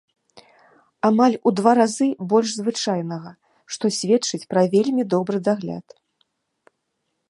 Амаль 1.09 1.35
у 1.49 1.53
два 1.57 1.73
разы 1.81 2.07
больш 2.33 2.49
звычайнага, 2.61 3.31
што 3.77 3.85
сведчыць 4.01 4.43
пра 4.55 4.61
вельмі 4.77 5.03
добры 5.17 5.37
дагляд. 5.51 5.85